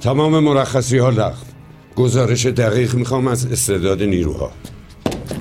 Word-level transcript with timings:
تمام 0.00 0.38
مرخصی 0.38 0.98
ها 0.98 1.10
لغو 1.10 1.36
گزارش 1.96 2.46
دقیق 2.46 2.94
می‌خوام 2.94 3.28
از 3.28 3.46
استعداد 3.46 4.02
نیروها. 4.02 4.50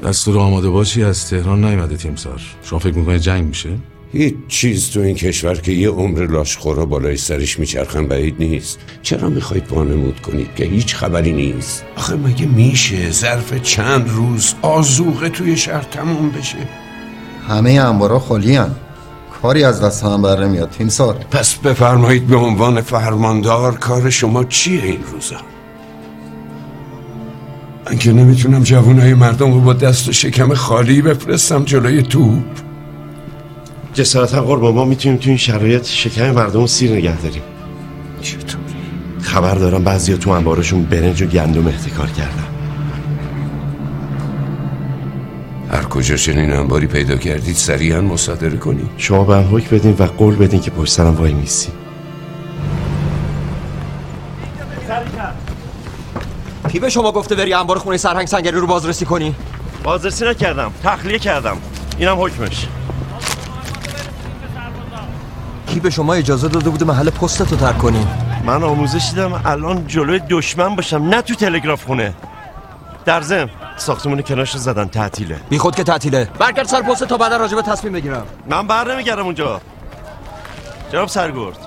دستور 0.03 0.37
آماده 0.37 0.69
باشی 0.69 1.03
از 1.03 1.29
تهران 1.29 1.65
نیومده 1.65 1.97
تیمسار 1.97 2.41
شما 2.63 2.79
فکر 2.79 2.97
می‌کنید 2.97 3.21
جنگ 3.21 3.47
میشه؟ 3.47 3.69
هیچ 4.13 4.35
چیز 4.47 4.89
تو 4.89 4.99
این 4.99 5.15
کشور 5.15 5.55
که 5.55 5.71
یه 5.71 5.89
عمر 5.89 6.27
لاشخورا 6.27 6.85
بالای 6.85 7.17
سرش 7.17 7.59
میچرخن 7.59 8.07
بعید 8.07 8.35
نیست. 8.39 8.79
چرا 9.01 9.29
می‌خواید 9.29 9.71
وانمود 9.71 10.21
کنید 10.21 10.55
که 10.55 10.65
هیچ 10.65 10.95
خبری 10.95 11.33
نیست؟ 11.33 11.85
آخه 11.95 12.15
مگه 12.15 12.45
میشه 12.45 13.11
ظرف 13.11 13.61
چند 13.61 14.09
روز 14.09 14.53
آزوقه 14.61 15.29
توی 15.29 15.57
شهر 15.57 15.83
تموم 15.83 16.29
بشه؟ 16.29 16.57
همه 17.47 17.71
انبارا 17.71 18.19
خالی 18.19 18.55
هن. 18.55 18.75
کاری 19.41 19.63
از 19.63 19.81
دست 19.81 20.03
هم 20.03 20.21
بر 20.21 20.45
نمیاد 20.45 20.69
تیمسار. 20.69 21.13
پس 21.31 21.55
بفرمایید 21.55 22.27
به 22.27 22.35
عنوان 22.35 22.81
فرماندار 22.81 23.77
کار 23.77 24.09
شما 24.09 24.43
چیه 24.43 24.83
این 24.83 25.03
روزا؟ 25.11 25.35
من 27.85 27.97
که 27.97 28.13
نمی‌تونم 28.13 28.63
جوانای 28.63 29.13
مردم 29.13 29.53
رو 29.53 29.59
با 29.59 29.73
دست 29.73 30.09
و 30.09 30.11
شکم 30.11 30.53
خالی 30.53 31.01
بفرستم 31.01 31.63
جلوی 31.63 32.01
توپ. 32.01 32.43
جسارتا 33.93 34.41
قربان 34.41 34.75
ما 34.75 34.85
می‌تونیم 34.85 35.17
تو 35.17 35.29
این 35.29 35.37
شرایط 35.37 35.85
شکم 35.85 36.31
مردم 36.31 36.59
رو 36.59 36.67
سیر 36.67 36.91
نگه 36.91 37.21
داریم. 37.21 37.41
چطوری؟ 38.21 38.63
خبر 39.21 39.55
دارم 39.55 39.83
بعضی 39.83 40.17
تو 40.17 40.29
انبارشون 40.29 40.83
برنج 40.83 41.21
و 41.21 41.25
گندم 41.25 41.67
احتکار 41.67 42.07
کردن. 42.07 42.58
کجا 45.99 46.15
چنین 46.15 46.53
انباری 46.53 46.87
پیدا 46.87 47.15
کردید 47.15 47.55
سریعا 47.55 48.01
مصادره 48.01 48.57
کنید. 48.57 48.89
شما 48.97 49.23
به 49.23 49.35
هم 49.35 49.55
حکم 49.55 49.75
بدین 49.77 49.95
و 49.99 50.03
قول 50.03 50.35
بدین 50.35 50.61
که 50.61 50.71
پشت 50.71 50.93
سرم 50.93 51.15
وای 51.15 51.33
میسی 51.33 51.69
کی 56.71 56.79
به 56.79 56.89
شما 56.89 57.11
گفته 57.11 57.35
بری 57.35 57.53
انبار 57.53 57.77
خونه 57.77 57.97
سرهنگ 57.97 58.27
سنگری 58.27 58.59
رو 58.59 58.67
بازرسی 58.67 59.05
کنی؟ 59.05 59.35
بازرسی 59.83 60.25
نکردم 60.25 60.71
تخلیه 60.83 61.19
کردم. 61.19 61.57
اینم 61.97 62.21
حکمش. 62.21 62.67
کی 65.67 65.79
به 65.79 65.89
شما 65.89 66.13
اجازه 66.13 66.47
داده 66.47 66.69
بوده 66.69 66.85
محل 66.85 67.09
پستتو 67.09 67.55
ترک 67.55 67.77
کنی؟ 67.77 68.07
من 68.45 68.63
آموزش 68.63 69.09
دیدم 69.09 69.41
الان 69.45 69.87
جلوی 69.87 70.19
دشمن 70.29 70.75
باشم 70.75 70.97
نه 70.97 71.21
تو 71.21 71.35
تلگراف 71.35 71.83
خونه. 71.83 72.13
در 73.05 73.21
ضمن 73.21 73.49
ساختمون 73.79 74.21
کنارش 74.21 74.53
رو 74.53 74.59
زدن 74.59 74.87
تعطیله. 74.87 75.39
بی 75.49 75.57
خود 75.57 75.75
که 75.75 75.83
تعطیله. 75.83 76.25
برگرد 76.39 76.67
سر 76.67 76.81
پست 76.81 77.03
تا 77.03 77.17
بعدا 77.17 77.37
راجع 77.37 77.55
به 77.55 77.61
تصمیم 77.61 77.93
بگیرم. 77.93 78.25
من 78.49 78.67
بر 78.67 78.93
نمیگردم 78.93 79.25
اونجا. 79.25 79.61
جناب 80.91 81.07
سرگرد 81.07 81.57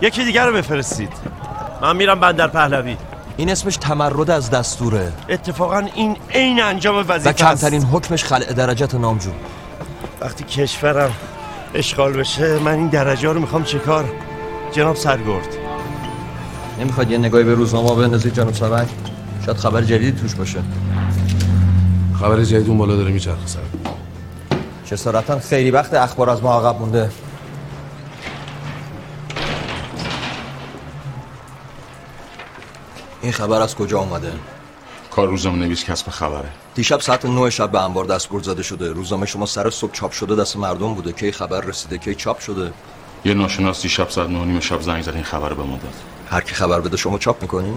یکی 0.00 0.24
دیگر 0.24 0.46
رو 0.46 0.52
بفرستید. 0.52 1.12
من 1.82 1.96
میرم 1.96 2.20
بندر 2.20 2.48
پهلوی. 2.48 2.96
این 3.36 3.50
اسمش 3.50 3.76
تمرد 3.76 4.30
از 4.30 4.50
دستوره. 4.50 5.12
اتفاقا 5.28 5.78
این 5.94 6.16
عین 6.30 6.62
انجام 6.62 6.96
و 6.96 7.00
وظیفه 7.00 7.32
کمترین 7.32 7.82
حکمش 7.82 8.24
خلع 8.24 8.52
درجت 8.52 8.94
نامجو. 8.94 9.30
وقتی 10.20 10.44
کشورم 10.44 11.12
اشغال 11.74 12.12
بشه 12.12 12.58
من 12.58 12.74
این 12.74 12.88
درجه 12.88 13.32
رو 13.32 13.40
می‌خوام 13.40 13.64
چکار 13.64 14.04
جناب 14.72 14.96
سرگرد. 14.96 15.48
نمی‌خواد 16.80 17.10
یه 17.10 17.18
نگاهی 17.18 17.44
به 17.44 17.54
روزنامه 17.54 17.94
بندازید 18.02 18.34
جناب 18.34 18.54
سرهنگ 18.54 18.88
شاید 19.46 19.56
خبر 19.56 19.82
جدیدی 19.82 20.20
توش 20.20 20.34
باشه. 20.34 20.58
خبر 22.24 22.44
جدید 22.44 22.68
اون 22.68 22.78
بالا 22.78 22.96
داره 22.96 23.10
میچرخه 23.10 23.46
سر. 23.46 23.60
جسارتا 24.84 25.38
خیلی 25.38 25.70
وقت 25.70 25.94
اخبار 25.94 26.30
از 26.30 26.42
ما 26.42 26.54
عقب 26.58 26.80
مونده. 26.80 27.10
این 33.22 33.32
خبر 33.32 33.60
از 33.62 33.74
کجا 33.74 33.98
اومده؟ 34.00 34.32
کار 35.10 35.28
روزنامه 35.28 35.58
نویس 35.58 35.84
کسب 35.84 36.10
خبره. 36.10 36.48
دیشب 36.74 37.00
ساعت 37.00 37.24
9 37.24 37.50
شب 37.50 37.70
به 37.70 37.84
انبار 37.84 38.04
دستگور 38.04 38.42
زده 38.42 38.62
شده. 38.62 38.92
روزنامه 38.92 39.26
شما 39.26 39.46
سر 39.46 39.70
صبح 39.70 39.92
چاپ 39.92 40.12
شده 40.12 40.36
دست 40.36 40.56
مردم 40.56 40.94
بوده. 40.94 41.12
کی 41.12 41.32
خبر 41.32 41.60
رسیده 41.60 41.98
کی 41.98 42.14
چاپ 42.14 42.38
شده؟ 42.38 42.72
یه 43.24 43.34
ناشناس 43.34 43.82
دیشب 43.82 44.08
ساعت 44.08 44.30
نه 44.30 44.38
و 44.38 44.44
نیم 44.44 44.60
شب 44.60 44.80
زنگ 44.80 45.02
زد 45.02 45.14
این 45.14 45.24
خبر 45.24 45.54
به 45.54 45.62
ما 45.62 45.76
داد. 45.76 45.94
هر 46.30 46.40
کی 46.40 46.54
خبر 46.54 46.80
بده 46.80 46.96
شما 46.96 47.18
چاپ 47.18 47.42
می‌کنی؟ 47.42 47.74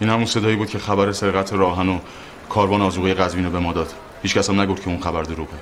این 0.00 0.10
همون 0.10 0.26
صدایی 0.26 0.56
بود 0.56 0.68
که 0.68 0.78
خبر 0.78 1.12
سرقت 1.12 1.52
راهن 1.52 1.88
و 1.88 1.98
کاروان 2.48 2.82
آذوقه 2.82 3.14
قزوین 3.14 3.44
رو 3.44 3.50
به 3.50 3.58
ما 3.58 3.72
داد. 3.72 3.92
هیچ 4.22 4.34
کس 4.34 4.50
هم 4.50 4.60
نگفت 4.60 4.82
که 4.82 4.88
اون 4.88 5.00
خبر 5.00 5.22
دروغه. 5.22 5.56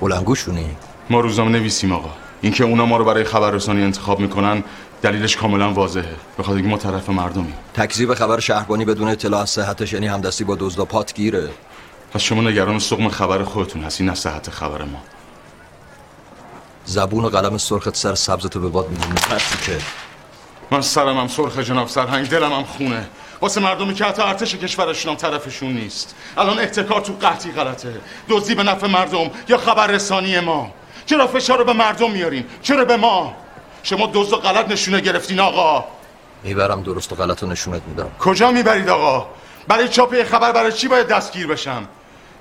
بلنگوشونی 0.00 0.76
ما 1.10 1.20
روزنامه 1.20 1.50
نویسیم 1.50 1.92
آقا. 1.92 2.10
اینکه 2.40 2.64
اونا 2.64 2.86
ما 2.86 2.96
رو 2.96 3.04
برای 3.04 3.24
خبررسانی 3.24 3.82
انتخاب 3.82 4.20
می‌کنن 4.20 4.64
دلیلش 5.02 5.36
کاملا 5.36 5.72
واضحه. 5.72 6.16
به 6.36 6.42
خاطر 6.42 6.56
اینکه 6.56 6.70
ما 6.70 6.76
طرف 6.76 7.08
مردمی. 7.08 7.52
تکذیب 7.74 8.14
خبر 8.14 8.40
شهربانی 8.40 8.84
بدون 8.84 9.08
اطلاع 9.08 9.40
از 9.40 9.50
صحتش 9.50 9.92
یعنی 9.92 10.06
همدستی 10.06 10.44
با 10.44 10.56
دزد 10.60 10.78
و 10.78 10.84
پات 10.84 11.14
گیره. 11.14 11.48
پس 12.12 12.20
شما 12.20 12.42
نگران 12.42 12.78
سقم 12.78 13.08
خبر 13.08 13.42
خودتون 13.42 13.84
هستی 13.84 14.04
نه 14.04 14.14
صحت 14.14 14.50
خبر 14.50 14.82
ما. 14.82 14.98
زبون 16.84 17.24
و 17.24 17.28
قلم 17.28 17.58
سرخت 17.58 17.96
سر 17.96 18.14
سبزتو 18.14 18.60
به 18.60 18.68
باد 18.68 18.88
می‌دونی. 18.90 19.14
که. 19.66 19.78
من 20.70 20.80
سرم 20.80 21.18
هم 21.18 21.28
سرخ 21.28 21.58
جناب 21.58 21.88
سرهنگ 21.88 22.28
دلم 22.28 22.52
هم 22.52 22.64
خونه. 22.64 23.08
واسه 23.40 23.60
مردمی 23.60 23.94
که 23.94 24.04
حتی 24.04 24.22
ارتش 24.22 24.54
کشورشون 24.54 25.10
هم 25.10 25.16
طرفشون 25.16 25.72
نیست. 25.72 26.14
الان 26.36 26.58
احتکار 26.58 27.00
تو 27.00 27.12
قحطی 27.20 27.52
غلطه. 27.52 28.00
دزدی 28.28 28.54
به 28.54 28.62
نفع 28.62 28.86
مردم 28.86 29.30
یا 29.48 29.56
خبر 29.56 29.86
رسانی 29.86 30.40
ما. 30.40 30.70
چرا 31.06 31.26
فشار 31.26 31.58
رو 31.58 31.64
به 31.64 31.72
مردم 31.72 32.10
میارین؟ 32.10 32.44
چرا 32.62 32.84
به 32.84 32.96
ما؟ 32.96 33.34
شما 33.82 34.10
دزد 34.14 34.32
و 34.32 34.36
غلط 34.36 34.70
نشونه 34.70 35.00
گرفتین 35.00 35.40
آقا. 35.40 35.84
می‌برم 36.42 36.82
درست 36.82 37.12
و 37.12 37.16
غلط 37.16 37.42
رو 37.42 37.48
نشونت 37.48 37.82
میدم. 37.86 38.10
کجا 38.18 38.50
می‌برید 38.50 38.88
آقا؟ 38.88 39.26
برای 39.68 39.88
چاپ 39.88 40.14
یه 40.14 40.24
خبر 40.24 40.52
برای 40.52 40.72
چی 40.72 40.88
باید 40.88 41.06
دستگیر 41.06 41.46
بشم؟ 41.46 41.88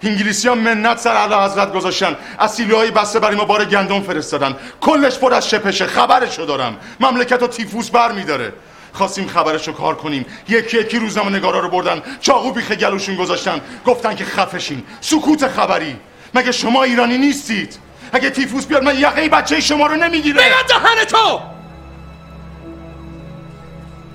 انگلیسی 0.03 0.47
ها 0.47 0.55
منت 0.55 0.99
سر 0.99 1.15
علا 1.15 1.45
حضرت 1.45 1.73
گذاشتن. 1.73 2.15
از 2.39 2.61
های 2.61 2.91
بسته 2.91 3.19
برای 3.19 3.35
ما 3.35 3.45
بار 3.45 3.65
گندم 3.65 4.01
فرستادن. 4.01 4.55
کلش 4.81 5.17
پر 5.17 5.33
از 5.33 5.49
شپشه. 5.49 5.85
خبرشو 5.87 6.45
دارم. 6.45 6.75
مملکت 6.99 7.43
و 7.43 7.47
تیفوس 7.47 7.89
بر 7.89 8.11
میداره 8.11 8.53
خواستیم 8.97 9.27
خبرشو 9.27 9.73
کار 9.73 9.95
کنیم. 9.95 10.25
یکی 10.49 10.77
یکی 10.77 10.99
روزنامه 10.99 11.37
نگارا 11.37 11.59
رو 11.59 11.69
بردن. 11.69 12.01
چاقو 12.21 12.51
بیخ 12.51 12.71
گلوشون 12.71 13.15
گذاشتن. 13.15 13.61
گفتن 13.85 14.15
که 14.15 14.25
خفشین. 14.25 14.83
سکوت 15.01 15.47
خبری. 15.47 15.95
مگه 16.33 16.51
شما 16.51 16.83
ایرانی 16.83 17.17
نیستید؟ 17.17 17.79
اگه 18.13 18.29
تیفوس 18.29 18.65
بیاد 18.65 18.83
من 18.83 18.99
یقه 18.99 19.29
بچه 19.29 19.59
شما 19.59 19.87
رو 19.87 19.95
نمی‌گیره 19.95 20.41
بگم 20.41 20.67
دهن 20.67 21.05
تو! 21.05 21.39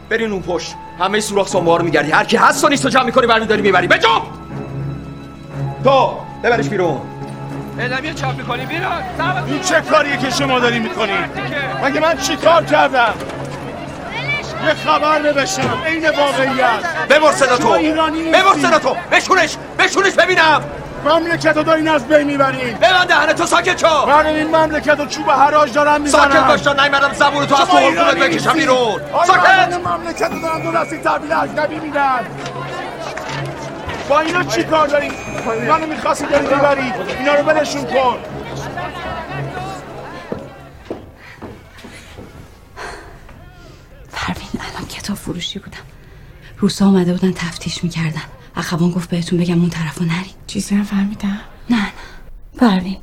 برین 0.09 0.33
اون 0.33 0.43
پشت. 0.43 0.75
همه 1.01 1.21
سوراخ 1.21 1.49
سنبه 1.49 1.79
رو 1.79 1.85
میگردی. 1.85 2.11
هر 2.11 2.25
کی 2.25 2.37
هست 2.37 2.65
و 2.65 2.69
نیست 2.69 2.83
تو 2.83 2.89
جمع 2.89 3.05
می‌کنی 3.05 3.27
برمیداری 3.27 3.63
می‌بری. 3.63 3.87
بجا 3.87 4.23
تو 5.85 6.19
ببرش 6.45 6.69
بیرون. 6.69 7.01
اعلامیه 7.79 8.15
چاپ 8.15 8.37
می‌کنی 8.37 8.67
بیرون. 8.67 8.93
این 9.47 9.61
چه 9.61 9.81
کاریه 9.81 10.17
که 10.17 10.31
شما 10.31 10.59
داری 10.59 10.79
می‌کنی 10.79 11.13
مگه 11.85 12.01
من 12.01 12.17
چی 12.17 12.37
کار 12.37 12.65
کردم؟ 12.65 13.15
یه 14.67 14.75
خبر 14.75 15.19
نوشتم 15.19 15.83
عین 15.87 16.11
واقعیت. 16.11 17.07
ببر 17.11 17.33
صدا 17.33 17.57
تو. 17.57 17.69
ببر. 17.73 18.55
صدا 18.63 18.79
تو. 18.79 18.97
بشونش. 19.13 19.57
بشونش 19.79 20.13
ببینم. 20.13 20.65
مملکت 21.05 21.57
رو 21.57 21.63
دارین 21.63 21.89
از 21.89 22.09
بین 22.09 22.23
می‌برین 22.23 22.75
ببند 22.75 23.09
دهن 23.09 23.33
تو 23.33 23.47
ساکت 23.47 23.81
شو. 23.81 24.07
من 24.07 24.27
این 24.27 24.57
مملکت 24.57 25.01
رو 25.01 25.07
چوب 25.07 25.31
حراج 25.31 25.73
دارم 25.73 26.01
می‌زنم 26.01 26.31
ساکت 26.31 26.47
باش 26.47 26.61
تا 26.61 26.73
نیومدم 26.73 27.13
زبون 27.13 27.47
تو 27.47 27.63
از 27.63 27.69
تو 27.69 27.77
ایرانی 27.77 28.21
بکشم. 28.21 28.53
بیرون. 28.53 29.01
ساکت. 29.27 29.81
مملکت 29.85 30.31
رو 30.33 30.41
دارم 30.41 30.63
دو 30.63 30.79
دستی 30.79 30.99
تحویل 30.99 31.33
اجنبی 31.33 31.79
میدن؟ 31.79 32.27
با 34.09 34.21
اینا 34.21 34.43
چی 34.43 34.65
کار 34.65 34.87
داری؟ 34.87 35.13
منو 35.69 35.87
می‌خواستی 35.87 36.27
داری 36.27 36.47
می‌بری 36.47 36.93
اینا 37.19 37.35
رو 37.35 37.43
بلشون 37.43 37.85
کن. 37.85 38.19
پروین 44.33 44.49
الان 44.61 44.89
کتاب 44.89 45.17
فروشی 45.17 45.59
بودم. 45.59 45.79
روسا 46.59 46.87
اومده 46.87 47.13
بودن 47.13 47.33
تفتیش 47.33 47.85
می‌کردن. 47.85 48.23
اخوان 48.57 48.91
گفت 48.91 49.11
بهتون 49.11 49.39
بگم 49.39 49.61
اون 49.61 49.71
طرفو 49.71 50.05
نرین. 50.05 50.35
چیزی 50.47 50.75
نفهمیدم 50.75 51.41
نه 51.71 51.77
نه. 51.81 51.93
پروین 52.59 52.97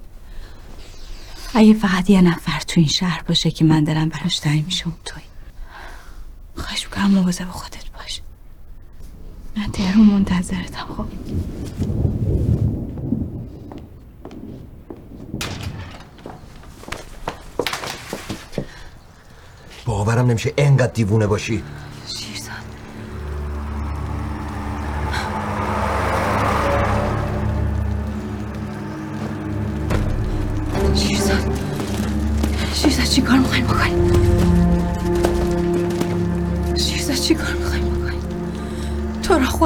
اگه 1.53 1.73
فقط 1.73 2.09
یه 2.09 2.21
نفر 2.21 2.59
تو 2.59 2.79
این 2.79 2.89
شهر 2.89 3.23
باشه 3.27 3.51
که 3.51 3.65
من 3.65 3.83
دلم 3.83 4.09
براش 4.09 4.39
تنگ 4.39 4.65
میشه 4.65 4.87
اون 4.87 4.95
توی. 5.05 5.21
خواهش 6.55 6.85
می‌کنم 6.85 7.11
مواظب 7.11 7.49
خودت 7.49 7.89
باش. 7.99 8.21
من 9.57 9.71
تهرون 9.71 10.05
منتظرتم. 10.05 10.87
خب. 10.97 11.05
باورم 19.89 20.25
نمیشه 20.25 20.53
انقدر 20.57 20.91
دیوونه 20.93 21.27
باشی. 21.27 21.63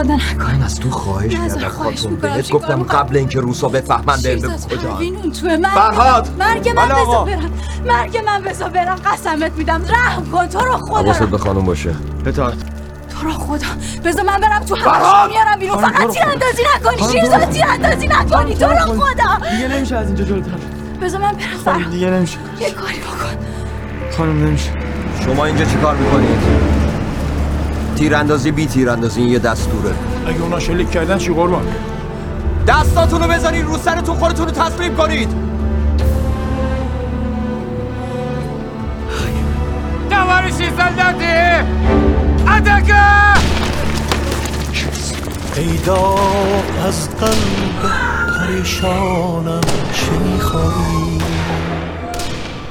خدا 0.04 0.16
نکن 0.16 0.52
من 0.56 0.64
از 0.64 0.80
تو 0.80 0.90
خواهش 0.92 1.34
کردم 1.34 1.68
خاتون. 1.68 2.16
بهت 2.16 2.50
گفتم؟ 2.50 2.84
قبل 2.84 3.18
اینکه 3.18 3.40
روسا 3.40 3.68
بفهمن 3.68 4.22
به 4.24 4.36
کجا؟ 4.36 5.00
توه 5.42 5.58
مرگ 5.58 5.72
فرهاد! 5.74 6.30
من- 6.40 6.48
مرگ 6.54 6.70
من. 6.70 6.86
بذار 6.88 7.26
برم. 7.26 7.52
مرگ 7.86 8.18
من 8.26 8.42
بذار 8.42 8.70
برم. 8.70 8.96
قسمت 8.96 9.52
میدم. 9.58 9.82
رحم 9.90 10.26
کن. 10.32 10.48
تو 10.48 10.60
رو 10.60 10.72
حواست 10.74 11.18
خدا 11.20 11.26
به 11.26 11.38
خانم 11.38 11.66
باشه. 11.66 11.96
اطاعت 12.26 12.54
تو 13.10 13.28
رو 13.28 13.32
خدا. 13.34 13.68
بذار 14.06 14.26
من 14.26 14.38
برم 14.42 14.60
تو! 14.66 14.76
همشون 14.76 15.28
میارم 15.30 15.60
بیرون. 15.60 15.78
فقط 15.78 16.10
تیراندازی 16.12 16.62
نکنی. 16.76 17.12
شیرزاد 17.12 17.50
تیراندازی 17.50 18.08
نکنی. 18.08 18.56
تو 18.56 18.66
رو 18.66 18.76
خدا. 19.02 19.50
دیگه 19.52 19.68
نمیشه 19.68 19.96
از 19.96 20.08
اینجا 20.08 20.24
جلوتر. 20.24 20.50
بذار 21.02 21.22
من 21.22 21.32
برم. 21.32 21.58
فرهاد 21.66 21.92
دیگه 21.92 22.10
نمیشه. 22.10 22.38
یه 22.60 22.72
کاری 22.72 22.94
بکن. 22.98 23.38
خانم 24.18 24.46
نمیشه. 24.46 24.70
شما 25.26 25.46
اینجا 25.46 25.66
چیکار 25.66 25.96
می‌کنید؟ 25.96 26.73
تیراندازی 27.97 28.51
بی 28.51 28.67
تیراندازی 28.67 29.21
این 29.21 29.31
یه 29.31 29.39
دستوره 29.39 29.95
اگه 30.27 30.43
اونا 30.43 30.59
شلیک 30.59 30.91
کردن 30.91 31.19
چی 31.19 31.33
قربان 31.33 31.67
دستاتون 32.67 33.23
رو 33.23 33.29
بذارید 33.29 33.65
رو 33.65 33.77
سرتون 33.79 34.17
خودتون 34.17 34.47
رو 34.47 34.53
تسلیم 34.53 34.97
کنید 34.97 35.49
Товарищи 40.11 40.67
солдаты! 40.79 41.37
Атака! 42.55 43.07
ای 45.57 45.77
داغ 45.87 46.87
از 46.89 47.11
قلب 47.11 47.81
پریشانم 48.39 49.61
چه 49.93 50.13
میخوایی 50.33 51.19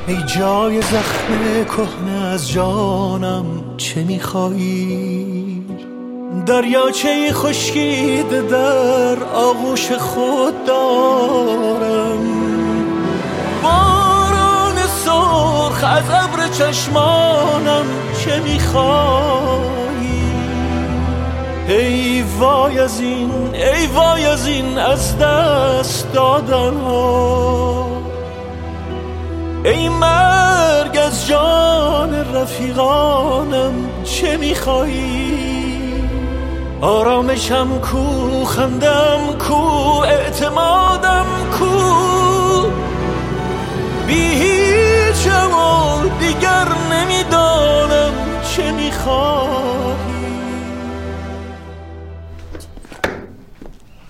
ای 0.07 0.17
جای 0.35 0.81
زخم 0.81 1.65
کهنه 1.65 2.20
از 2.32 2.50
جانم 2.50 3.44
چه 3.76 4.04
میخوایی 4.04 5.66
دریاچه 6.46 7.32
خشکیده 7.32 8.42
در 8.42 9.24
آغوش 9.24 9.92
خود 9.92 10.64
دارم. 10.64 12.18
باران 13.62 14.76
سرخ 15.04 15.84
از 15.84 16.10
ابر 16.10 16.48
چشمانم 16.48 17.84
چه 18.24 18.40
میخوایی 18.40 19.62
ای 21.68 22.24
وای 22.38 22.78
از 22.78 23.00
این 23.00 23.30
ای 23.54 23.86
وای 23.86 24.26
از 24.26 24.46
این 24.46 24.78
از 24.78 25.18
دست 25.18 26.12
دادن 26.12 26.74
ها 26.74 27.86
ای 29.64 29.88
مرگ 29.88 30.91
از 31.12 31.26
جان 31.26 32.14
رفیقانم 32.34 33.74
چه 34.04 34.36
میخوایی؟ 34.36 36.04
آرامشم 36.80 37.78
کو 37.78 38.44
خندم 38.44 39.38
کو 39.38 39.54
اعتمادم 40.04 41.26
کو؟ 41.58 41.66
بی 44.06 44.14
هیچ 44.14 45.26
و 45.26 46.08
دیگر 46.20 46.68
نمی‌دانم 46.92 48.12
چه 48.56 48.72
میخوایی. 48.72 49.52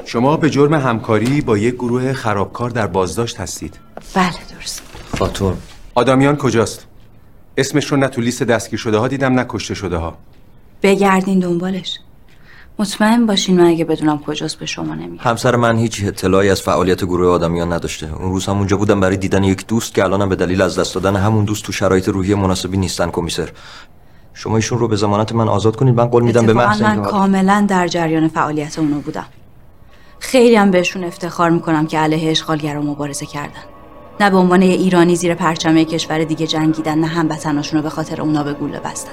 شما 0.04 0.36
به 0.36 0.50
جرم 0.50 0.74
همکاری 0.74 1.40
با 1.40 1.58
یک 1.58 1.74
گروه 1.74 2.12
خرابکار 2.12 2.70
در 2.70 2.86
بازداشت 2.86 3.40
هستید. 3.40 3.78
بله 4.14 4.26
درست. 4.56 4.82
خاتون 5.18 5.56
آدامیان 5.94 6.36
کجاست؟ 6.36 6.91
اسمش 7.56 7.86
رو 7.86 7.96
نه 7.96 8.08
تو 8.08 8.20
لیست 8.20 8.42
دستگیر 8.42 8.78
شده 8.78 8.98
ها 8.98 9.08
دیدم 9.08 9.34
نه 9.34 9.46
کشته 9.48 9.74
شده 9.74 9.96
ها 9.96 10.16
بگردین 10.82 11.38
دنبالش. 11.38 11.98
مطمئن 12.78 13.26
باشین 13.26 13.56
من 13.56 13.66
اگه 13.66 13.84
بدونم 13.84 14.18
کجاست 14.18 14.58
به 14.58 14.66
شما 14.66 14.94
نمیگم. 14.94 15.24
همسر 15.24 15.56
من 15.56 15.78
هیچ 15.78 16.04
اطلاعی 16.04 16.50
از 16.50 16.62
فعالیت 16.62 17.04
گروه 17.04 17.28
آدمیان 17.28 17.72
نداشته. 17.72 18.16
اون 18.16 18.32
روز 18.32 18.46
هم 18.46 18.58
اونجا 18.58 18.76
بودم 18.76 19.00
برای 19.00 19.16
دیدن 19.16 19.44
یک 19.44 19.66
دوست 19.66 19.94
که 19.94 20.04
الانم 20.04 20.28
به 20.28 20.36
دلیل 20.36 20.62
از 20.62 20.78
دست 20.78 20.94
دادن 20.94 21.16
همون 21.16 21.44
دوست 21.44 21.64
تو 21.64 21.72
شرایط 21.72 22.08
روحی 22.08 22.34
مناسبی 22.34 22.76
نیستن 22.76 23.10
کمیسر. 23.10 23.48
شما 24.34 24.56
ایشون 24.56 24.78
رو 24.78 24.88
به 24.88 24.96
ضمانت 24.96 25.32
من 25.32 25.48
آزاد 25.48 25.76
کنید. 25.76 25.94
من 25.94 26.06
قول 26.06 26.22
میدم 26.22 26.46
به 26.46 26.52
محض 26.52 26.82
من 26.82 27.02
کاملا 27.02 27.66
در 27.68 27.88
جریان 27.88 28.28
فعالیت 28.28 28.78
اونو 28.78 29.00
بودم. 29.00 29.26
خیلی 30.18 30.56
هم 30.56 30.70
بهشون 30.70 31.04
افتخار 31.04 31.50
می‌کنم 31.50 31.86
که 31.86 31.98
علیه 31.98 32.30
اشغالگرا 32.30 32.82
مبارزه 32.82 33.26
کردن. 33.26 33.62
نه 34.22 34.30
به 34.30 34.36
عنوان 34.36 34.62
ایرانی 34.62 35.16
زیر 35.16 35.34
پرچم 35.34 35.82
کشور 35.82 36.24
دیگه 36.24 36.46
جنگیدن 36.46 36.98
نه 36.98 37.06
هموطناشون 37.06 37.78
رو 37.78 37.82
به 37.82 37.90
خاطر 37.90 38.20
اونا 38.20 38.42
به 38.42 38.52
گوله 38.52 38.80
بستن. 38.80 39.12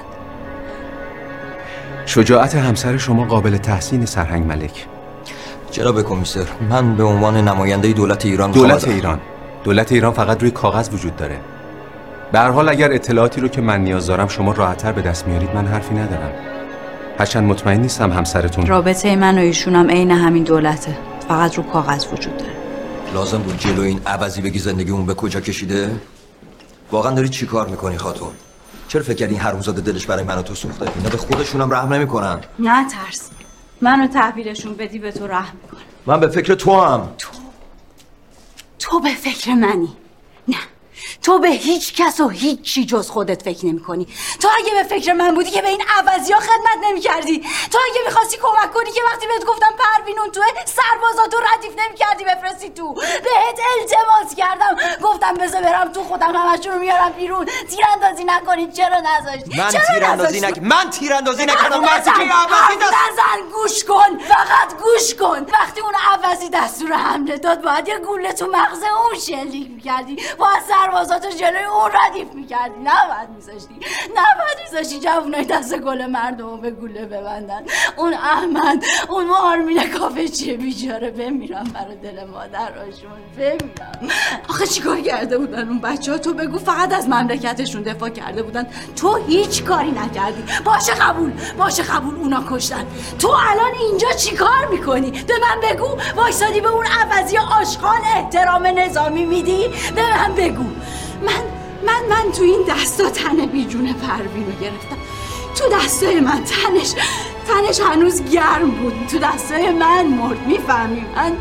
شجاعت 2.06 2.56
همسر 2.56 2.98
شما 2.98 3.26
قابل 3.26 3.58
تحسین 3.58 4.06
سرهنگ 4.06 4.46
ملک. 4.46 4.88
جناب 5.72 6.02
کمیسر 6.02 6.46
من 6.70 6.96
به 6.96 7.04
عنوان 7.04 7.38
نماینده 7.38 7.94
دولت 7.94 8.26
ایران 8.26 8.52
دولت 8.52 8.88
ایران. 8.88 9.20
دولت 9.64 9.92
ایران 9.92 10.14
فقط 10.14 10.42
روی 10.42 10.52
کاغذ 10.52 10.94
وجود 10.94 11.16
داره. 11.16 11.38
به 12.32 12.40
هر 12.40 12.50
حال 12.50 12.70
اگر 12.70 12.94
اطلاعاتی 12.94 13.42
رو 13.42 13.48
که 13.48 13.62
من 13.62 13.84
نیاز 13.84 14.08
دارم 14.08 14.28
شما 14.28 14.52
راحتتر 14.52 14.92
به 14.92 15.02
دست 15.02 15.28
میارید 15.28 15.50
من 15.56 15.68
حرفی 15.68 15.96
ندارم. 15.96 16.32
هرچند 17.20 17.44
مطمئن 17.44 17.80
نیستم 17.82 18.12
همسرتون 18.12 18.68
رابطه 18.68 19.16
من 19.16 19.38
و 19.38 19.42
ایشونم 19.42 19.90
عین 19.90 20.12
همین 20.12 20.44
دولته. 20.44 20.98
فقط 21.28 21.58
رو 21.58 21.64
کاغذ 21.64 22.06
وجود 22.14 22.38
داره. 22.38 22.59
لازم 23.14 23.38
بود 23.38 23.58
جلو 23.58 23.82
این 23.82 24.02
عوضی 24.06 24.42
بگی 24.42 24.60
زندگی 24.60 24.92
اون 24.92 25.06
به 25.06 25.14
کجا 25.14 25.40
کشیده؟ 25.42 26.02
واقعا 26.92 27.12
داری 27.16 27.30
چی 27.30 27.46
کار 27.46 27.68
می‌کنی 27.68 27.98
خاتون؟ 27.98 28.32
چرا 28.88 29.04
فکر 29.04 29.14
کردی 29.14 29.34
این 29.34 29.42
حرومزاده 29.42 29.82
دلش 29.82 30.06
برای 30.06 30.24
من 30.24 30.38
و 30.38 30.42
تو 30.42 30.56
سوخته؟ 30.56 30.92
اینا 30.98 31.10
به 31.10 31.18
خودشونم 31.18 31.74
رحم 31.74 31.94
نمی‌کنن. 31.94 32.40
نه 32.60 32.90
ترس. 32.90 33.30
منو 33.82 34.08
تحویلشون 34.08 34.74
بدی 34.74 35.00
به 35.00 35.12
تو 35.12 35.28
رحم 35.28 35.58
می‌کنم 35.64 35.82
من 36.06 36.20
به 36.20 36.28
فکر 36.28 36.56
تو. 36.56 36.82
هم 36.82 37.10
تو 38.80 39.00
به 39.00 39.16
فکر 39.16 39.54
منی. 39.54 39.96
نه. 40.48 40.58
تو 41.24 41.40
به 41.40 41.50
هیچ 41.50 41.94
کس 41.94 42.20
و 42.20 42.30
هیچ 42.30 42.62
چی 42.62 42.86
جز 42.86 43.10
خودت 43.10 43.44
فکر 43.44 43.66
نمی 43.66 43.84
کنی. 43.84 44.08
تو 44.42 44.48
اگه 44.58 44.72
به 44.72 44.84
فکر 44.84 45.14
من 45.14 45.36
بودی 45.36 45.52
که 45.52 45.62
به 45.62 45.68
این 45.68 45.84
عوضی 45.98 46.34
ها 46.34 46.40
خدمت 46.40 46.78
نمی 46.84 47.00
کردی. 47.00 47.40
تو 47.72 47.78
اگه 47.92 48.02
می‌خواستی 48.06 48.38
کمک 48.38 48.74
کنی 48.74 48.92
که 48.92 49.02
وقتی 49.12 49.28
بهت 49.28 49.46
گفتم 49.46 49.74
پروین 49.80 50.20
اون 50.20 50.32
توه 50.32 50.46
سربازاتو 50.66 51.38
ردیف 51.54 51.72
نمی 51.80 51.98
کردی 51.98 52.24
بفرستی 52.24 52.70
تو. 52.70 52.94
بهت 52.94 53.60
التماس 53.80 54.36
کردم. 54.36 54.78
گفتم 55.04 55.34
بذار 55.34 55.62
برم 55.62 55.94
تو 55.94 56.04
خودم 56.04 56.36
همشون 56.36 56.74
رو 56.74 56.80
میارم 56.80 57.12
بیرون. 57.12 57.46
تیراندازی 57.46 58.24
نکنی 58.24 58.72
چرا 58.72 59.00
نذاشتی 59.00 59.58
من 59.58 59.70
تیراندازی؟ 59.94 60.40
نک 60.42 60.58
من 60.58 60.90
تیراندازی 60.90 61.46
نکردم. 61.46 61.80
مرسی 61.80 62.12
که 62.12 62.24
نزن، 62.24 62.32
عوضی 62.32 62.54
حرف 62.54 62.78
دست 62.78 62.94
نزن. 62.94 63.50
گوش 63.54 63.84
کن. 63.84 64.20
فقط 64.20 64.78
گوش 64.78 65.16
کن. 65.16 65.46
وقتی 65.54 65.82
اون 65.82 65.94
عوضی 66.12 66.50
دستور 66.50 66.94
حمله 66.94 67.38
داد 67.38 67.62
باید 67.62 67.88
یه 67.88 67.98
گوله 67.98 68.34
تو 68.34 68.46
مغز 68.46 68.84
اون 68.84 69.20
شلیک 69.20 69.70
می‌کردی. 69.70 70.16
باید 70.38 70.64
سربازاتو 70.90 71.30
جلوی 71.30 71.64
اون 71.64 71.92
ردیف 72.04 72.34
می‌کردی. 72.34 72.80
نباید 72.80 73.30
میذاشتی. 73.36 73.74
نباید 74.12 74.58
میذاشتی 74.66 75.00
جوونای 75.00 75.46
دست 75.46 75.78
گل 75.78 76.06
مردم 76.06 76.62
به 76.62 76.72
گوله 76.72 77.06
ببندن. 77.06 77.64
اون 77.98 78.14
احمد 78.14 78.84
اون 79.10 79.30
آرمین 79.30 79.92
کافه 79.92 80.28
چیه 80.28 80.58
بیچاره؟ 80.58 81.10
بمیرم 81.12 81.64
برای 81.64 81.96
دل 81.96 82.24
مادراشون 82.24 83.12
بمیرم. 83.38 84.14
آخه 84.50 84.68
چیکار 84.68 85.02
کرده 85.02 85.38
بودن 85.38 85.68
اون 85.70 85.80
بچه 85.80 86.12
ها 86.12 86.18
تو 86.18 86.34
بگو 86.34 86.58
فقط 86.58 86.94
از 86.94 87.10
مملکتشون 87.10 87.82
دفاع 87.82 88.10
کرده 88.10 88.44
بودن. 88.44 88.68
تو 88.96 89.16
هیچ 89.16 89.64
کاری 89.64 89.92
نکردی. 89.92 90.44
باشه 90.66 90.94
قبول 90.94 91.32
باشه 91.58 91.84
قبول 91.84 92.16
اونا 92.16 92.44
کشتن. 92.50 92.86
تو 93.20 93.28
الان 93.28 93.72
اینجا 93.80 94.12
چیکار 94.12 94.68
می‌کنی؟ 94.72 95.12
به 95.12 95.34
من 95.42 95.70
بگو. 95.70 95.98
وایسادی 96.16 96.62
به 96.62 96.70
اون 96.70 96.86
عوضی 96.86 97.38
آشغال 97.38 98.00
احترام 98.16 98.68
نظامی 98.68 99.26
میدی؟ 99.26 99.68
به 99.96 100.18
من 100.18 100.36
بگو. 100.36 100.66
من 101.22 101.44
من 101.88 102.02
من 102.10 102.32
تو 102.32 102.44
این 102.44 102.60
دستا 102.70 103.10
تن 103.10 103.46
بیجون 103.46 103.94
پروین 103.94 104.46
رو 104.46 104.52
گرفتم. 104.62 104.98
تو 105.56 105.64
دستای 105.76 106.20
من 106.20 106.44
تنش 106.44 106.94
تنش 107.48 107.80
هنوز 107.80 108.24
گرم 108.32 108.72
بود. 108.72 108.94
تو 109.12 109.18
دستای 109.18 109.70
من 109.70 110.08
مرد 110.08 110.48
می‌فهمی؟ 110.48 111.06
من 111.16 111.38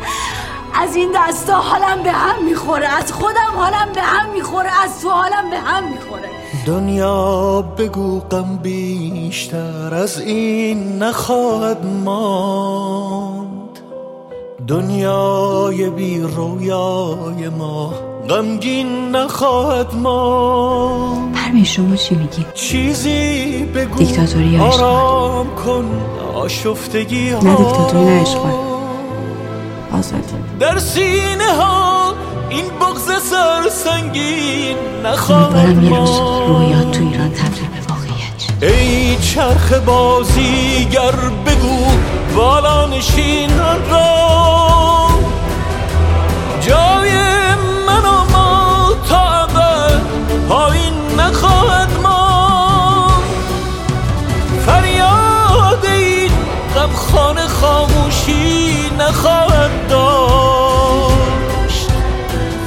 از 0.73 0.95
این 0.95 1.11
دستا 1.15 1.55
حالم 1.55 2.03
به 2.03 2.11
هم 2.11 2.45
می‌خوره. 2.45 2.87
از 2.87 3.13
خودم 3.13 3.53
حالم 3.55 3.89
به 3.95 4.01
هم 4.01 4.29
می‌خوره. 4.29 4.83
از 4.83 5.01
تو 5.01 5.09
حالم 5.09 5.49
به 5.49 5.59
هم 5.59 5.83
می‌خوره. 5.83 6.29
دنیا 6.65 7.61
بگو 7.61 8.19
غم 8.19 8.59
بیشتر 8.63 9.93
از 9.93 10.19
این 10.19 11.03
نخواهد 11.03 11.85
ماند. 11.85 13.79
دنیای 14.67 15.89
بی 15.89 16.21
رویای 16.21 17.49
ما 17.49 17.93
غمگین 18.29 19.15
نخواهد 19.15 19.95
ماند 19.95 21.35
پروین 21.35 21.63
شما 21.63 21.95
چی 21.95 22.15
میگی؟ 22.15 22.45
چیزی 22.53 23.63
بگو 23.75 23.97
دیکتاتوری 23.97 24.45
یا؟ 24.45 24.63
آرام 24.63 25.47
کن 25.55 25.85
آشفتگی 26.35 27.29
ها 27.29 27.39
نه 27.39 27.55
دیکتاتوری 27.55 28.05
نه 28.05 28.21
اشغال 28.21 28.51
آزادی 29.93 30.21
در 30.59 30.77
سینه 30.77 31.53
ها 31.61 32.13
این 32.49 32.65
بغز 32.81 33.23
سرسنگین 33.23 34.77
نخواهد 35.05 35.55
امیدوارم 35.55 35.83
یه 35.83 35.99
روز. 35.99 36.19
رویات 36.47 36.91
تو 36.91 37.03
ایران 37.03 37.29
تبدیل 37.29 37.67
به 37.67 37.93
واقعیت. 37.93 38.73
ای 38.79 39.15
چرخ 39.15 39.73
بازیگر 39.73 41.15
بگو 41.45 41.85
بالا 42.35 42.87
نشینان 42.87 43.89
را 43.91 44.78
خاموشی 58.29 58.89
نخواهد 58.99 59.87
داشت؟ 59.89 60.09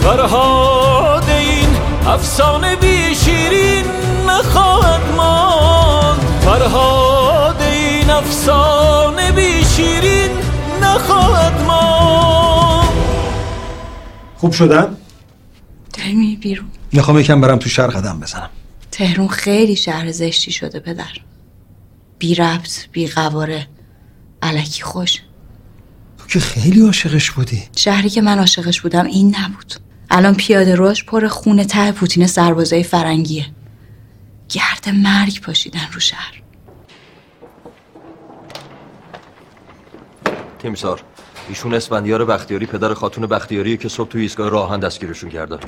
فرهاد 0.01 1.29
این 1.29 1.69
افسانه 2.07 2.77
بی 2.77 3.15
شیرین 3.15 3.85
نخواهد 4.29 5.01
ماند. 5.17 6.21
فرهاد 6.21 7.63
این 7.63 8.11
افسانه 8.11 9.33
بی 9.33 9.65
شیرین 9.65 10.31
نخواهد 10.83 11.61
ماند. 11.61 12.89
خوب 14.37 14.53
شدم؟ 14.53 14.97
داری 15.99 16.13
میری 16.13 16.37
بیرون. 16.37 16.69
می‌خوام 16.93 17.19
یکم 17.19 17.41
برم 17.41 17.59
تو 17.59 17.69
شهر 17.69 17.87
قدم 17.87 18.21
بزنم. 18.21 18.51
تهرون 18.91 19.29
خیلی 19.29 19.77
شهر 19.77 20.13
زشتی 20.13 20.53
شده 20.53 20.81
پدر. 20.81 21.13
بی 22.19 22.35
ربط 22.35 22.87
بی 22.93 23.07
قواره 23.07 23.67
علکی 24.43 24.83
خوش. 24.83 25.19
تو 26.23 26.29
که 26.29 26.41
خیلی 26.41 26.87
عاشقش 26.87 27.31
بودی. 27.31 27.63
شهری 27.77 28.11
که 28.11 28.23
من 28.23 28.39
عاشقش 28.39 28.81
بودم 28.81 29.05
این 29.05 29.37
نبود. 29.41 29.75
الان 30.11 30.35
پیاده 30.35 30.75
روش 30.75 31.05
پر 31.05 31.29
خونه 31.29 31.65
ته 31.65 31.93
پوتین 31.93 32.27
سربازای 32.27 32.83
فرنگیه. 32.83 33.47
گرد 34.49 34.89
مرگ 34.89 35.41
پاشیدن 35.41 35.89
رو 35.93 36.01
شهر. 36.01 36.43
تیمسار 40.59 41.03
ایشون 41.49 41.75
اسفندیار 41.75 42.25
بختیاری 42.25 42.67
پدر 42.67 42.95
خاتون 42.95 43.27
بختیاریه 43.27 43.77
که 43.77 43.89
صبح 43.89 44.09
تو 44.09 44.19
ایستگاه 44.19 44.49
راهن 44.49 44.81
دستگیرشون 44.81 45.31
کرده. 45.31 45.59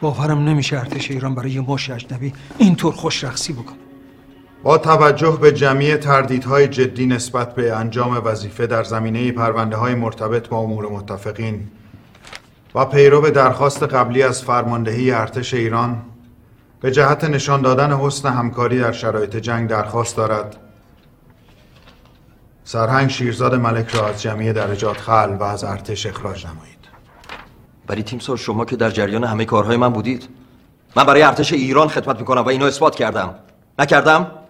باورم 0.00 0.48
نمیشه 0.48 0.78
ارتش 0.78 1.10
ایران 1.10 1.34
برای 1.34 1.50
یه 1.50 1.60
مش 1.60 1.90
اجنبی 1.90 2.32
اینطور 2.58 2.94
خوش 2.94 3.24
رقصی 3.24 3.52
بکن 3.52 3.76
با 4.62 4.78
توجه 4.78 5.38
به 5.40 5.52
جمعی 5.52 5.96
تردیدهای 5.96 6.68
جدی 6.68 7.06
نسبت 7.06 7.54
به 7.54 7.72
انجام 7.72 8.22
وظیفه 8.24 8.66
در 8.66 8.84
زمینه 8.84 9.32
پرونده 9.32 9.76
های 9.76 9.94
مرتبط 9.94 10.48
با 10.48 10.58
امور 10.58 10.88
متفقین 10.88 11.68
و 12.74 12.84
پیرو 12.84 13.20
به 13.20 13.30
درخواست 13.30 13.82
قبلی 13.82 14.22
از 14.22 14.42
فرماندهی 14.42 15.10
ارتش 15.10 15.54
ایران 15.54 16.02
به 16.80 16.90
جهت 16.90 17.24
نشان 17.24 17.62
دادن 17.62 17.92
حسن 17.92 18.32
همکاری 18.32 18.78
در 18.78 18.92
شرایط 18.92 19.36
جنگ 19.36 19.68
درخواست 19.68 20.16
دارد. 20.16 20.56
سرهنگ 22.64 23.10
شیرزاد 23.10 23.54
ملک 23.54 23.88
را 23.88 24.08
از 24.08 24.22
جمعی 24.22 24.52
درجات 24.52 24.96
خل 24.96 25.36
و 25.40 25.42
از 25.42 25.64
ارتش 25.64 26.06
اخراج 26.06 26.46
نمایید. 26.46 26.78
ولی 27.88 28.02
تیمسار 28.02 28.36
شما 28.36 28.64
که 28.64 28.76
در 28.76 28.90
جریان 28.90 29.24
همه 29.24 29.44
کارهای 29.44 29.76
من 29.76 29.88
بودید. 29.88 30.28
من 30.96 31.04
برای 31.04 31.22
ارتش 31.22 31.52
ایران 31.52 31.88
خدمت 31.88 32.18
می‌کنم 32.18 32.40
و 32.40 32.48
اینو 32.48 32.64
اثبات 32.64 32.94
کردم. 32.94 33.34
نکردم؟ 33.78 34.41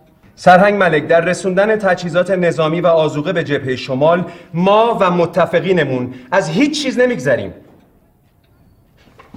سرهنگ 0.44 0.74
ملک 0.74 1.06
در 1.06 1.20
رسوندن 1.20 1.76
تجهیزات 1.76 2.30
نظامی 2.30 2.80
و 2.80 2.86
آزوقه 2.86 3.32
به 3.32 3.44
جبهه 3.44 3.76
شمال 3.76 4.24
ما 4.54 4.98
و 5.00 5.10
متفقینمون 5.10 6.14
از 6.32 6.48
هیچ 6.48 6.82
چیز 6.82 6.98
نمیگذریم. 6.98 7.52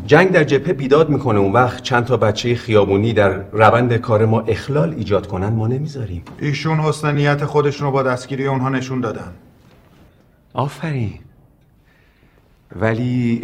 جنگ 0.05 0.31
در 0.31 0.43
جبهه 0.43 0.73
بیداد 0.73 1.09
می‌کنه 1.09 1.39
اون 1.39 1.53
وقت 1.53 1.83
چند 1.83 2.05
تا 2.05 2.17
بچه 2.17 2.55
خیابونی 2.55 3.13
در 3.13 3.29
روند 3.51 3.97
کار 3.97 4.25
ما 4.25 4.41
اخلال 4.41 4.93
ایجاد 4.93 5.27
کنن 5.27 5.49
ما 5.49 5.67
نمی‌ذاریم. 5.67 6.23
ایشون 6.39 6.79
حسن 6.79 7.15
نیت 7.15 7.45
خودشون 7.45 7.87
رو 7.87 7.91
با 7.93 8.03
دستگیری 8.03 8.47
اونها 8.47 8.69
نشون 8.69 9.01
دادن. 9.01 9.33
آفرین. 10.53 11.13
ولی 12.75 13.41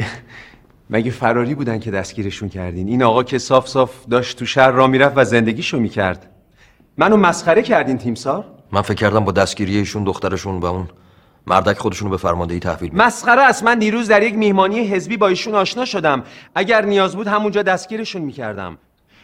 مگه 0.90 1.12
فراری 1.12 1.56
بودن 1.56 1.80
که 1.80 1.92
دستگیرشون 1.92 2.50
کردین؟ 2.50 2.88
این 2.88 3.04
آقا 3.04 3.24
که 3.24 3.38
صاف 3.38 3.68
صاف 3.68 4.06
داشت 4.06 4.40
تو 4.40 4.46
شهر 4.46 4.72
را 4.72 4.88
می‌رفت 4.88 5.14
و 5.18 5.24
زندگیشو 5.24 5.80
می‌کرد. 5.80 6.28
منو 7.02 7.18
مسخره 7.18 7.62
کردین 7.62 7.98
تیمسار؟ 7.98 8.46
من 8.72 8.82
فکر 8.82 8.94
کردم 8.94 9.20
با 9.20 9.32
دستگیری 9.32 9.78
ایشون 9.78 10.04
دخترشون 10.04 10.60
و 10.60 10.66
اون 10.66 10.88
مردک 11.48 11.78
خودشون 11.78 12.06
رو 12.06 12.12
به 12.12 12.18
فرماندهی 12.18 12.60
تحویل. 12.60 12.96
مسخره 12.96 13.42
است. 13.42 13.64
من 13.64 13.80
دیروز 13.80 14.08
در 14.08 14.24
یک 14.24 14.36
میهمانی 14.36 14.80
حزبی 14.80 15.18
با 15.18 15.28
ایشون 15.28 15.56
آشنا 15.56 15.86
شدم. 15.86 16.24
اگر 16.56 16.86
نیاز 16.86 17.16
بود 17.16 17.28
همونجا 17.28 17.64
دستگیرشون 17.64 18.22
می‌کردم. 18.22 18.78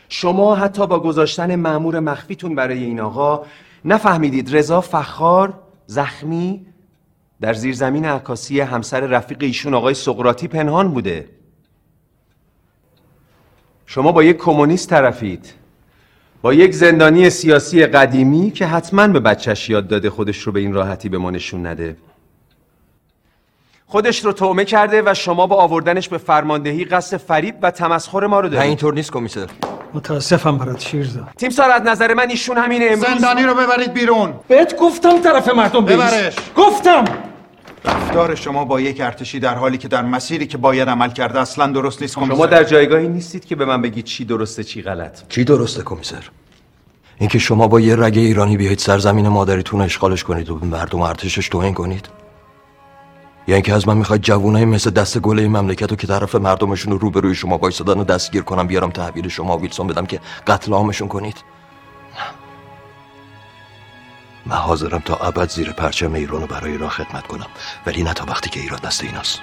شما 0.09 0.55
حتی 0.55 0.87
با 0.87 0.99
گذاشتن 0.99 1.55
مأمور 1.55 1.99
مخفیتون 1.99 2.55
برای 2.55 2.83
این 2.83 2.99
آقا 2.99 3.45
نفهمیدید 3.85 4.55
رضا 4.55 4.81
فخار 4.81 5.53
زخمی 5.85 6.65
در 7.41 7.53
زیرزمین 7.53 8.05
عکاسی 8.05 8.59
همسر 8.59 8.99
رفیق 8.99 9.37
ایشون 9.39 9.73
آقای 9.73 9.93
سقراطی 9.93 10.47
پنهان 10.47 10.91
بوده. 10.91 11.29
شما 13.85 14.11
با 14.11 14.23
یک 14.23 14.37
کمونیست 14.37 14.89
طرفید. 14.89 15.53
با 16.41 16.53
یک 16.53 16.73
زندانی 16.73 17.29
سیاسی 17.29 17.85
قدیمی 17.85 18.51
که 18.51 18.65
حتما 18.65 19.07
به 19.07 19.19
بچهش 19.19 19.69
یاد 19.69 19.87
داده 19.87 20.09
خودش 20.09 20.37
رو 20.37 20.51
به 20.51 20.59
این 20.59 20.73
راحتی 20.73 21.09
به 21.09 21.17
ما 21.17 21.31
نشون 21.31 21.67
نده. 21.67 21.95
خودش 23.85 24.25
رو 24.25 24.31
تومه 24.31 24.65
کرده 24.65 25.01
و 25.05 25.13
شما 25.13 25.47
با 25.47 25.55
آوردنش 25.55 26.09
به 26.09 26.17
فرماندهی 26.17 26.85
قصد 26.85 27.17
فریب 27.17 27.55
و 27.61 27.71
تمسخر 27.71 28.27
ما 28.27 28.39
رو 28.39 28.47
نه 28.47 28.53
دارید 28.53 28.67
اینطور 28.67 28.93
نیست 28.93 29.11
کمیسر. 29.11 29.47
متاسفم 29.93 30.57
برات 30.57 30.79
شیرزاد 30.79 31.27
تیم 31.37 31.49
سار 31.49 31.71
از 31.71 31.81
نظر 31.81 32.13
من 32.13 32.29
ایشون 32.29 32.57
همینه. 32.57 32.85
امروز 32.85 33.07
زندانی 33.07 33.43
رو 33.43 33.55
ببرید 33.55 33.93
بیرون. 33.93 34.33
بهت 34.47 34.77
گفتم 34.77 35.19
طرف 35.19 35.53
مردم 35.55 35.85
بیست 35.85 35.97
ببرش. 35.97 36.35
گفتم. 36.55 37.05
رفتار 37.85 38.35
شما 38.35 38.65
با 38.65 38.81
یک 38.81 39.01
ارتشی 39.01 39.39
در 39.39 39.55
حالی 39.55 39.77
که 39.77 39.87
در 39.87 40.01
مسیری 40.01 40.47
که 40.47 40.57
باید 40.57 40.89
عمل 40.89 41.09
کرده 41.09 41.39
اصلا 41.39 41.67
درست 41.67 42.01
نیست 42.01 42.15
کمیسر. 42.15 42.35
شما 42.35 42.45
در 42.45 42.63
جایگاهی 42.63 43.07
نیستید 43.07 43.45
که 43.45 43.55
به 43.55 43.65
من 43.65 43.81
بگید 43.81 44.05
چی 44.05 44.25
درسته 44.25 44.63
چی 44.63 44.81
غلط. 44.81 45.19
چی 45.29 45.43
درسته 45.43 45.83
کمیسر؟ 45.83 46.29
اینکه 47.19 47.39
شما 47.39 47.67
با 47.67 47.79
یه 47.79 47.95
رگ 47.95 48.17
ایرانی 48.17 48.57
بیایید 48.57 48.79
سرزمین 48.79 49.27
مادریتون 49.27 49.81
اشغالش 49.81 50.23
کنید 50.23 50.49
و 50.49 50.55
به 50.55 50.65
مردم 50.65 51.01
ارتشش 51.01 51.49
توهین 51.49 51.73
کنید؟ 51.73 52.09
یا 53.47 53.55
اینکه 53.55 53.73
از 53.73 53.87
من 53.87 53.97
می‌خواید 53.97 54.21
جوونای 54.21 54.65
مثل 54.65 54.89
دست 54.89 55.19
گل 55.19 55.39
این 55.39 55.57
مملکت 55.57 55.89
رو 55.91 55.95
که 55.97 56.07
طرف 56.07 56.35
مردمشون 56.35 56.91
رو 56.91 56.97
روبروی 56.97 57.35
شما 57.35 57.57
وایسادن 57.57 57.99
و 57.99 58.03
دستگیر 58.03 58.41
کنم 58.41 58.67
بیارم 58.67 58.89
تحویل 58.89 59.27
شما 59.27 59.57
ویلسون 59.57 59.87
بدم 59.87 60.05
که 60.05 60.19
قتل 60.47 60.73
عامشون 60.73 61.07
کنید. 61.07 61.35
من 64.47 64.55
حاضرم 64.55 64.99
تا 64.99 65.15
ابد 65.15 65.49
زیر 65.49 65.71
پرچم 65.71 66.13
ایران 66.13 66.41
رو 66.41 66.47
برای 66.47 66.71
ایران 66.71 66.89
خدمت 66.89 67.27
کنم. 67.27 67.47
ولی 67.85 68.03
نه 68.03 68.13
تا 68.13 68.25
وقتی 68.25 68.49
که 68.49 68.59
ایران 68.59 68.79
دست 68.79 69.03
ایناست. 69.03 69.39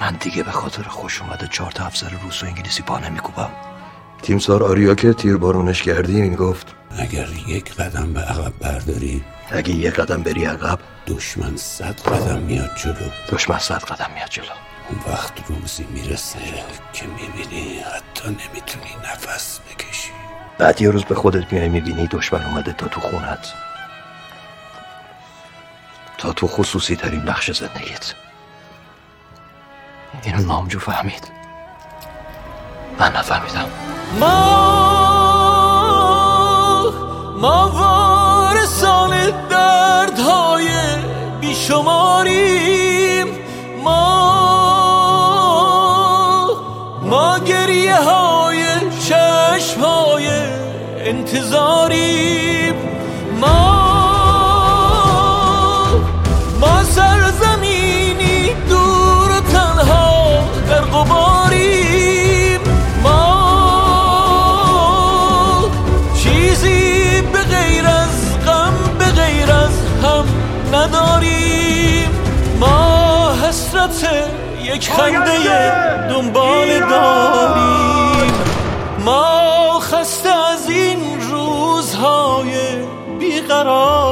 من 0.00 0.12
دیگه 0.20 0.42
به 0.42 0.50
خاطر 0.50 0.82
خوش 0.82 1.22
اومده 1.22 1.48
چهار 1.48 1.72
تا 1.72 1.84
افسر 1.84 2.08
روس 2.08 2.42
و 2.42 2.46
انگلیسی 2.46 2.82
پا 2.82 2.98
نمیکوبم. 2.98 3.50
تیمسار 4.22 4.62
آریا 4.62 4.94
که 4.94 5.12
تیر 5.12 5.36
بارونش 5.36 5.82
کردی 5.82 6.22
می‌گفت 6.22 6.74
اگر 6.98 7.28
یک 7.46 7.74
قدم 7.74 8.12
به 8.12 8.20
عقب 8.20 8.52
برداری 8.60 9.24
اگه 9.50 9.70
یه 9.70 9.90
قدم 9.90 10.22
بری 10.22 10.44
عقب 10.44 10.78
دشمن 11.06 11.56
صد 11.56 12.00
قدم 12.00 12.38
میاد 12.38 12.70
جلو. 12.76 13.08
دشمن 13.32 13.58
صد 13.58 13.84
قدم 13.84 14.10
میاد 14.14 14.28
جلو. 14.28 14.44
اون 14.88 15.14
وقت 15.14 15.32
روزی 15.48 15.84
می‌رسه 15.84 16.38
که 16.92 17.06
می‌بینی 17.06 17.78
حتی 17.78 18.28
نمی‌تونی 18.28 18.96
نفس 19.12 19.60
بکشی. 19.60 20.23
بعد 20.58 20.82
یه 20.82 20.90
روز 20.90 21.04
به 21.04 21.14
خودت 21.14 21.52
میای 21.52 21.68
می‌بینی 21.68 22.06
دشمن 22.06 22.44
اومده 22.44 22.72
تا 22.72 22.88
تو 22.88 23.00
خونت. 23.00 23.52
تا 26.18 26.32
تو 26.32 26.46
خصوصی 26.46 26.96
ترین 26.96 27.24
بخش 27.24 27.50
زندگیت. 27.50 28.14
اینو 30.22 30.46
نامجو 30.46 30.78
فهمید. 30.78 31.32
من 32.98 33.16
نفهمیدم. 33.16 33.68
ما 34.20 34.73
انتظاریم 51.94 52.74
ما 53.40 53.84
ما 56.60 56.84
سرزمینی 56.84 58.54
دور 58.68 59.30
و 59.30 59.40
تنها 59.52 60.44
در 60.68 60.80
قباریم 60.80 62.60
ما 63.02 63.30
چیزی 66.22 67.20
به 67.32 67.38
غیر 67.38 67.86
از 67.86 68.38
غم 68.46 68.74
به 68.98 69.04
غیر 69.04 69.52
از 69.52 69.72
هم 70.02 70.24
نداریم. 70.72 72.10
ما 72.60 73.32
حسرت 73.48 74.08
یک 74.62 74.90
خنده 74.90 76.08
دنبال 76.08 76.80
داریم. 76.80 78.34
ما 79.04 79.43
करो 83.54 84.03